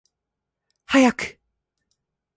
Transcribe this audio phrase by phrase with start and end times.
[0.87, 1.37] 早く